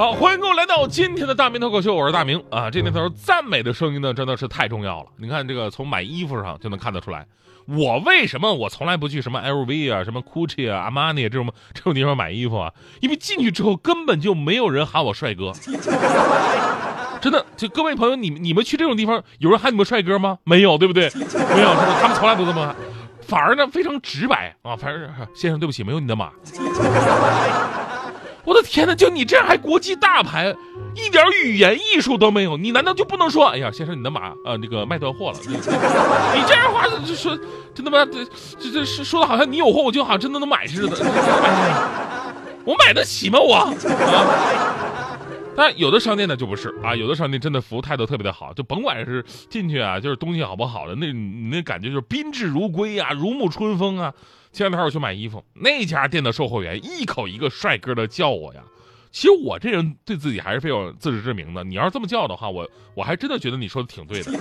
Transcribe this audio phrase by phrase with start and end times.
[0.00, 2.70] 好，欢迎各位来到今天的大明脱口秀，我是大明啊。
[2.70, 5.10] 这年头，赞美的声音呢，真的是太重要了。
[5.18, 7.26] 你看，这个从买衣服上就能看得出来。
[7.66, 12.72] 我为什么我从来不去什么 LV 啊、什么 GUCCI 啊、阿玛尼这种这种地方买衣服啊？
[13.02, 15.52] 因为进去之后根本就没有人喊我帅哥。
[17.20, 20.38] 真的，就各位朋友，你们你们去这种地方，有人喊你们帅哥吗？
[20.44, 21.10] 没有，对不对？
[21.14, 21.98] 没有，是吧？
[22.00, 22.74] 他们从来不这么喊，
[23.20, 24.74] 反而呢非常直白啊。
[24.74, 26.30] 反正先生，对不起，没有你的码。
[28.44, 28.94] 我的天哪！
[28.94, 30.54] 就你这样还国际大牌，
[30.94, 33.46] 一点语言艺术都没有，你难道就不能说？
[33.46, 35.38] 哎呀，先生，你的马呃那个卖断货了。
[35.46, 37.38] 你这样话就说
[37.74, 38.04] 真的吗？
[38.10, 38.24] 这
[38.58, 40.96] 这这说的好像你有货，我就好像真的能买似的。
[41.04, 41.96] 哎
[42.64, 43.38] 我买得起吗？
[43.40, 43.72] 我啊！
[45.56, 54.12] 但有的商店呢就不是啊，有的商店真的服务态度特别的好，就甭管是进去啊，就是东西好不好的，那你那感觉就是宾至如归啊，如沐春风啊。
[54.52, 58.60] 前两天我去买衣服，那家店的售货员一口一个帅哥的叫我呀。
[59.12, 61.64] 其实我这人对自己还是非常有自知之明的。
[61.64, 64.32] 你要是这么叫的话，我我还真的觉得你说的挺对的。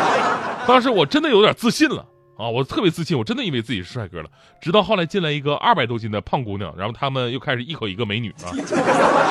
[0.68, 4.28] 当时我真的有点自信了啊，我特别自信，我真的以为自己是帅哥了。
[4.60, 8.52] 直到后来进来一个二百多斤的胖姑娘，然后他们又开始一口一个美女啊，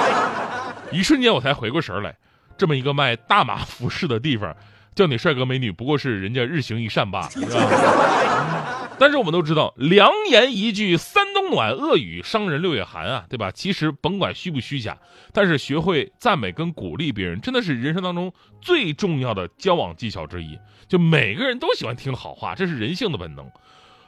[0.91, 2.15] 一瞬间我才回过神来，
[2.57, 4.55] 这么一个卖大码服饰的地方，
[4.95, 7.29] 叫你帅哥美女，不过是人家日行一善罢了。
[9.01, 13.49] 但是我们都知道，良言一句三冬暖，恶语伤人六月寒啊，对吧？
[13.49, 14.95] 其实甭管虚不虚假，
[15.33, 20.55] 但是学会赞美跟鼓励别人，真的是人生当中最重要的交往技巧之一。
[20.87, 23.49] 就每个人都喜欢听好话，这是人性的本能。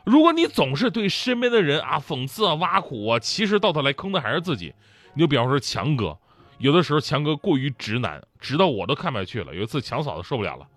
[0.05, 4.75] 如果你总是对身边的人啊讽刺啊挖苦啊，其实到头来坑的还是自己。
[5.15, 6.15] 你就比方说强哥，
[6.59, 9.55] 有的时候强哥过于直男，直到我都看不下去了。
[9.55, 10.67] 有一次强嫂子受不了了，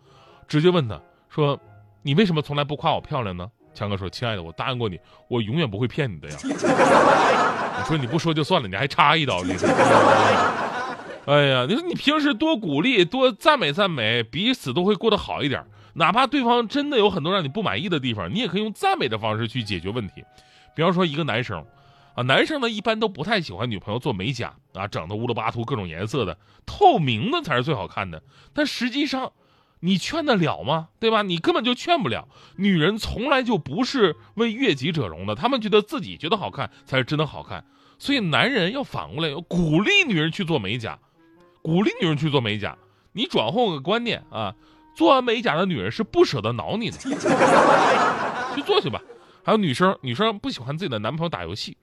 [0.49, 0.99] 直接问他
[1.29, 1.61] 说
[2.03, 4.99] ：“你为什么从来不夸我漂亮呢？”强哥说：“亲爱的，我答应过你，
[5.29, 6.37] 我永远不会骗你的呀。
[7.79, 9.69] 你说你不说就算了，你还插一刀，你说？
[11.27, 15.63] 哎呀，你说你平时多鼓励、多赞美赞美，彼此都会过得好一点。
[15.93, 20.25] 哪怕对方真的有很多让你不满意的地方，你也可以用赞美的方式去解决问题。
[20.75, 21.63] 比方说一个男生，
[22.15, 28.23] 啊，男生呢一般都不太喜欢女朋友做美甲啊，整的乌了巴涂各种颜色的，透明的才是最好看的。
[28.55, 29.31] 但实际上。”
[29.81, 30.89] 你劝得了吗？
[30.99, 31.23] 对吧？
[31.23, 32.29] 你根本就劝不了。
[32.57, 37.65] 女人从来就不是为悦己者容的，她们觉得自己觉得好看才是真的好看。
[37.99, 40.99] 所以男人要反过来，要鼓励女人去做美甲，
[41.63, 42.77] 鼓励女人去做美甲。
[43.13, 44.55] 你转换个观念啊，
[44.95, 46.99] 做完美甲的女人是不舍得挠你的，
[48.55, 49.01] 去做去吧。
[49.43, 51.77] 还有女生，女生不喜欢自己的男朋友打游戏，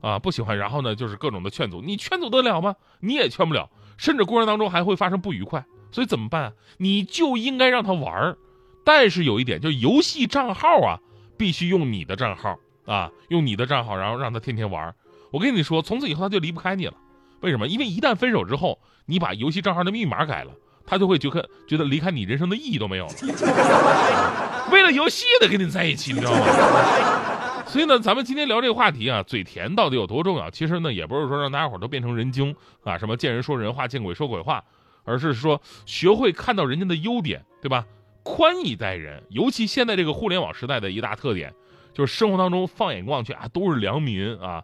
[0.00, 2.76] 啊，不喜欢，然后呢就是各种的劝阻，你劝阻得了吗？
[3.00, 5.66] 你也劝不了，甚至过程当中还会发生不愉快。
[5.90, 6.52] 所以怎么办？
[6.76, 8.38] 你就应该让他玩儿，
[8.84, 11.00] 但是有一点，就是游戏账号啊，
[11.36, 14.94] 必须用你的账号啊，用你的账号，然后让他天天玩儿。
[15.30, 16.94] 我跟你说，从此以后他就离不开你了。
[17.40, 17.68] 为什么？
[17.68, 20.52] 因为一旦分手之后，你把游戏账号的密码改了，
[20.86, 23.12] 他就会觉得觉得离开你人生的意义都没有了。
[24.72, 27.64] 为了游戏得跟你在一起，你知道吗？
[27.66, 30.50] 所以呢，咱们今天聊这个话题啊，嘴甜到底有多重要？
[30.50, 34.64] 其实呢，也不是说让大家伙都变成人精啊，什么见人说人话，见鬼说鬼话。
[35.08, 37.86] 而是说，学会看到人家的优点，对吧？
[38.22, 41.54] 宽以待人，尤其现在这个互联网时代的一大特点，
[41.94, 44.62] 就是生活当中放眼望去啊，都是良民啊。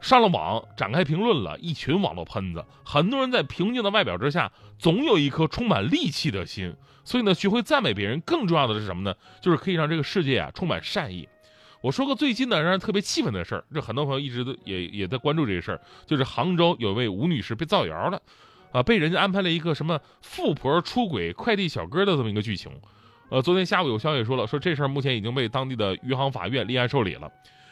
[0.00, 6.74] 上了网展开评论了，一群网络喷子，很多人在平静的外表之下，总有一颗充满戾气的心。
[7.04, 9.14] 所以呢，学会赞美别人，更重要的是什么呢？
[9.40, 11.28] 就是可以让这个世界啊充满善意。
[11.82, 18.22] 我说个最近的让人特别气愤的事儿，这很多朋友一直都也也在关注这个事儿，就是杭州有位吴女士被造谣了。
[18.72, 22.72] 啊，被人家安排了一个什么富婆出轨快递小哥的这么一个剧情，
[23.28, 27.30] 呃，昨天下午有消息说了，说这事儿目前已经被当地的余杭法院立案受理了。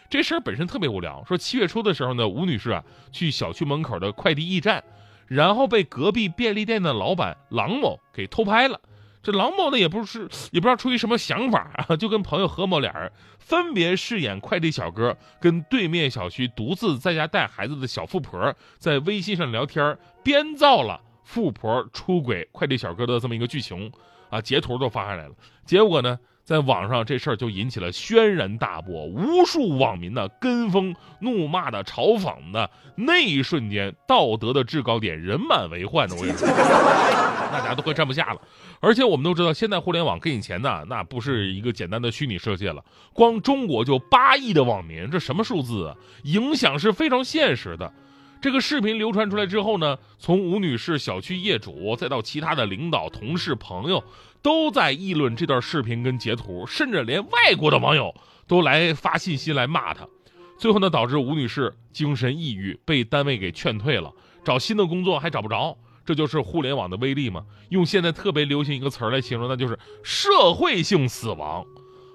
[0.09, 4.83] 这事儿本身特别无聊，说七月初的时候呢，吴女士啊去小区门口的快递驿站，
[5.27, 8.81] 然后被隔壁便利店的老板郎某给偷拍了。
[9.23, 13.13] 这郎某呢也不是也不知道出于什么想法啊，就跟朋友何某俩人
[13.51, 23.91] 分别饰演快递小哥，跟对面小区独自在家带孩子的小富婆在微信上聊天，编造了富婆出轨快递小哥的这么一个剧情
[24.29, 25.35] 啊，截图都发上来了。
[25.67, 26.17] 结果呢，
[26.51, 36.49] 在网上这事儿就引起了轩然大波，无数网民呢跟风、怒骂的、嘲讽的，那一瞬间道德的制高点人满为患的，我跟你说，
[37.53, 38.41] 大家都快站不下了。
[38.81, 42.85] 而且我们都知道，现在互联网跟以前呢，那不是一个简单的虚拟世界了。
[43.13, 45.95] 光中国就八亿的网民，这什么数字啊？
[46.25, 47.93] 影响是非常现实的。
[48.41, 54.03] 这个视频流传出来之后呢，从吴女士小区业主，再到其他的领导、同事、朋友，
[54.41, 58.15] 都在议论这段视频跟截图，甚至连外国的网友
[58.47, 60.09] 都来发信息来骂她。
[60.59, 64.11] 最后呢，导致吴女士精神抑郁，被单位给劝退了，
[64.43, 65.77] 找新的工作还找不着。
[66.07, 67.45] 这就是互联网的威力嘛？
[67.69, 71.65] 用现在特别流行一个词儿来形容，那就是社会性死亡。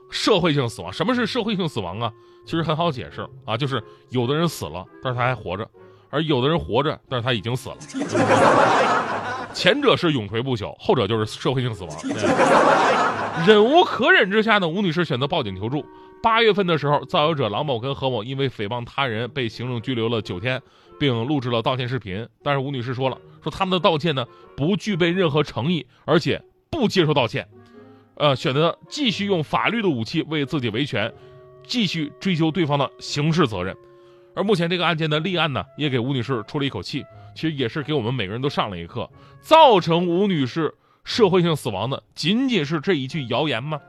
[0.10, 2.12] 社会性死亡，什么是社会性死亡啊？
[2.46, 5.70] 其实很好解释啊，就是有的人死了，但是他还活着。
[6.16, 7.76] 而有的人活着，但是他已经死了。
[9.54, 11.94] 前者是永垂不朽，后者就是社会性死亡。
[13.46, 15.86] 忍无可忍之下呢，吴女士选择报警求助。
[16.24, 20.62] 八月份的时候，造谣者郎某跟何某因为诽谤他人被行政拘留了九天，
[20.98, 22.26] 并录制了道歉视频。
[22.42, 24.26] 但是吴女士说了，说他们的道歉呢
[24.56, 26.42] 不具备任何诚意，而且
[26.72, 27.46] 不接受道歉。
[28.16, 31.14] 呃，选择继续用法律的武器为自己维权，
[31.68, 33.76] 继续追究对方的刑事责任。
[34.36, 39.10] 而目前这个案件的立案呢，也给吴女士出了一口气，其实也是给我们每个人都上了一课。
[39.42, 40.74] 造成吴女士
[41.04, 43.80] 社会性死亡的，仅仅是这一句谣言吗？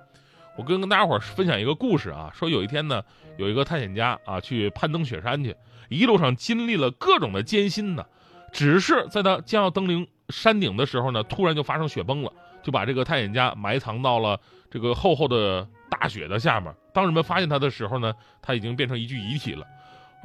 [0.57, 3.03] 我跟跟大家伙分享一个故事啊，说有一天呢，
[3.37, 5.55] 有一个探险家啊去攀登雪山去，
[5.89, 8.05] 一路上经历了各种的艰辛呢，
[8.53, 12.33] 只是在他将要登临山顶的时候呢，突然就发生雪崩了，
[12.63, 14.41] 就把这个探险家埋藏到了
[14.71, 16.75] 这个厚厚的大雪的下面。
[16.95, 19.67] 当人们发现他的时候呢，他已经变成一具遗体了。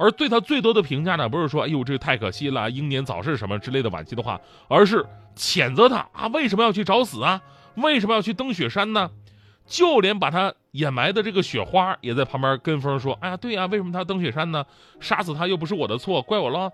[0.02, 5.06] 而对他最多的评价呢，不是说“哎呦，这太可惜了，英年早逝”什么之类的惋惜的话，而是
[5.36, 7.40] 谴责他啊，为什么要去找死啊？
[7.76, 9.08] 为什么要去登雪山呢？
[9.64, 14.66] 就连把他掩埋的这个雪花也在旁边跟风说：“哎呀，对呀，为什么他登雪山呢？
[14.98, 16.72] 杀死他又不是我的错，怪我了。”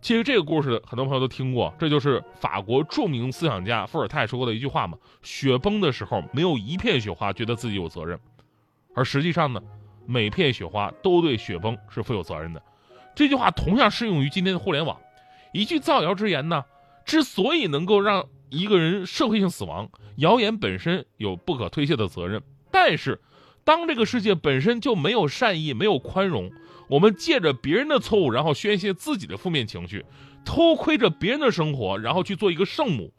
[0.00, 8.18] 其实这个故事很多朋友都听过，这就是法国著名思想家伏尔泰说过的一句话嘛：“雪崩的时候，没有一片雪花觉得自己有责任。”
[8.96, 9.60] 而实际上呢？
[10.06, 12.62] 每片雪花都对雪崩是负有责任的，
[13.14, 14.96] 这句话同样适用于今天的互联网。
[15.52, 16.64] 一句造谣之言呢，
[17.04, 22.42] 之所以能够让一个人社会性死亡，谣言本身有不可推卸的责任。
[22.70, 23.20] 但是，
[23.64, 26.50] 当这个世界本身就没有善意、没有宽容，
[26.88, 30.04] 我们借着别人的错误，然后宣泄自己的负面情绪，
[30.44, 33.12] 偷窥着别人的生活，然后去做一个圣母，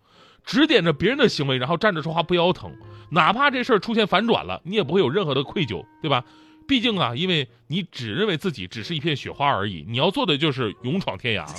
[0.43, 2.71] 指点着别人的行为，然后站着说话不腰疼，
[3.11, 6.23] 哪怕这事儿出现反转了，你也不会有任何的愧疚，对吧？
[6.67, 11.45] 毕竟啊，因为你只认为自己只是一片雪花而已，你要做的就是勇闯天涯。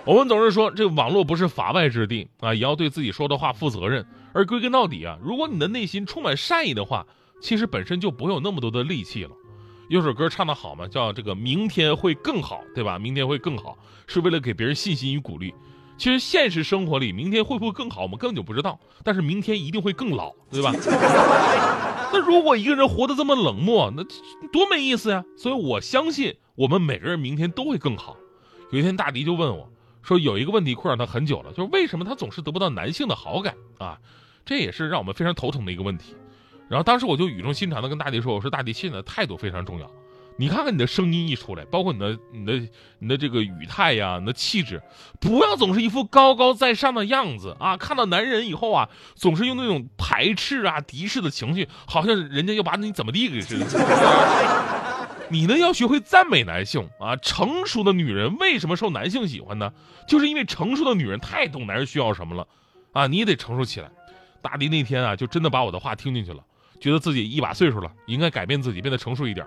[0.06, 4.04] 我们总是说这个网络不是法外之地啊，也要对自己说的话负责任。
[4.32, 7.06] 而归根到底啊，如果你的内心充满善意的话，
[7.40, 9.30] 其实本身就不会有那么多的戾气了。
[9.88, 12.98] 有首歌唱得好嘛，叫这个明天会更好，对吧？
[12.98, 13.76] 明天会更好，
[14.06, 15.52] 是为了给别人信心与鼓励。
[15.98, 18.78] 其实现实生活里，明天会不会更好，我们根本就不知道。
[19.04, 20.72] 但是明天一定会更老，对吧？
[22.12, 24.02] 那如果一个人活得这么冷漠，那
[24.52, 25.24] 多没意思呀！
[25.36, 28.16] 所以我相信我们每个人明天都会更好。
[28.70, 29.70] 有一天，大迪就问我，
[30.02, 33.98] 说有一个问题困扰他很久了，就是为什么他总是得不到男性的好感啊？
[34.44, 36.14] 这也是让我们非常头疼的一个问题。
[36.68, 39.90] 然后当时我就语重心长的跟大迪说，我说大迪，现在态度非常重要。
[40.36, 42.68] 你看看你的声音一出来，包括你的、你的、
[42.98, 44.82] 你的这个语态呀，你的气质，
[45.20, 47.76] 不要总是一副高高在上的样子啊！
[47.76, 53.66] 看到男人以后啊，总是用那种排斥啊、敌视的情绪，好像人家要把你怎么地给似的。
[55.28, 57.14] 你呢，要学会赞美男性啊！
[57.16, 59.72] 成熟的女人为什么受男性喜欢呢？
[60.08, 62.46] 就是因为成熟的女人太懂男人需要什么了
[62.92, 63.06] 啊！
[63.06, 63.90] 你也得成熟起来。
[64.42, 66.42] 大迪那天啊，就真的把我的话听进去了，
[66.80, 69.46] 觉得自己一把岁数了，应该改变自己，变得成熟一点。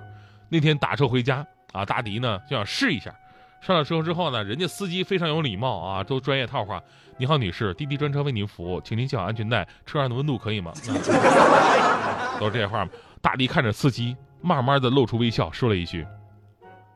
[0.49, 3.13] 那天打车回家啊，大迪呢就想试一下。
[3.61, 6.81] 上了车之后呢，人家司机非常有礼貌啊，都专业套话。
[7.17, 9.65] 你好，女士，滴滴专车为您服务，请您系好安全带。
[9.85, 10.73] 车上的温度可以吗？
[12.39, 12.91] 都是这些话吗？
[13.21, 16.05] 大迪看着司机，慢慢的露出微笑，说了一句：“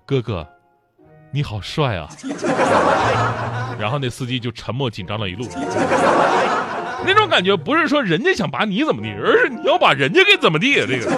[0.06, 0.46] 哥哥，
[1.32, 2.10] 你好帅啊。
[3.80, 5.48] ”然后那司机就沉默紧张了一路。
[7.06, 10.86] 那种感觉不是说人家想把你怎么地，而是你要把人家给怎么地啊？
[10.90, 11.10] 这个。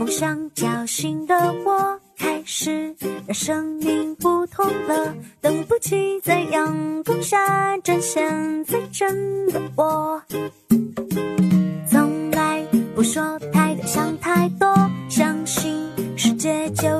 [0.00, 5.14] 梦想叫醒的我，开始让生命不同了。
[5.42, 10.22] 等不及在阳光下展现最真的我。
[11.86, 12.64] 从来
[12.94, 14.74] 不说太多，想太多，
[15.10, 15.76] 相信
[16.16, 16.99] 世界就